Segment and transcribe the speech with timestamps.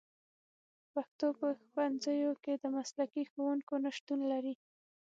[0.93, 4.53] پښتو په ښوونځیو کې د مسلکي ښوونکو نشتون لري